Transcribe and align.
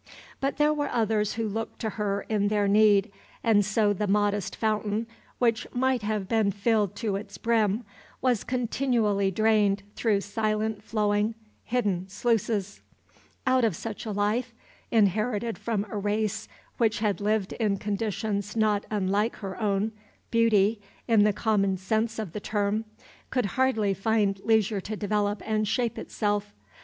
But 0.39 0.57
there 0.57 0.73
were 0.73 0.89
others 0.89 1.33
who 1.33 1.47
looked 1.47 1.77
to 1.81 1.91
her 1.91 2.21
in 2.23 2.47
their 2.47 2.67
need, 2.67 3.11
and 3.43 3.63
so 3.63 3.93
the 3.93 4.07
modest 4.07 4.55
fountain 4.55 5.05
which 5.37 5.67
might 5.75 6.01
have 6.01 6.27
been 6.27 6.49
filled 6.49 6.95
to 6.95 7.15
its 7.15 7.37
brim 7.37 7.83
was 8.19 8.43
continually 8.43 9.29
drained 9.29 9.83
through 9.95 10.21
silent 10.21 10.81
flowing, 10.83 11.35
hidden 11.63 12.09
sluices. 12.09 12.81
Out 13.45 13.63
of 13.63 13.75
such 13.75 14.07
a 14.07 14.11
life, 14.11 14.55
inherited 14.89 15.59
from 15.59 15.85
a 15.87 15.97
race 15.99 16.47
which 16.79 16.97
had 16.97 17.21
lived 17.21 17.53
in 17.53 17.77
conditions 17.77 18.55
not 18.55 18.87
unlike 18.89 19.35
her 19.35 19.55
own, 19.61 19.91
beauty, 20.31 20.81
in 21.07 21.25
the 21.25 21.31
common 21.31 21.77
sense 21.77 22.17
of 22.17 22.31
the 22.33 22.39
term, 22.39 22.85
could 23.29 23.45
hardly 23.53 23.93
find 23.93 24.39
leisure 24.43 24.81
to 24.81 24.95
develop 24.97 25.43
and 25.45 25.67
shape 25.67 25.99
itself. 25.99 26.55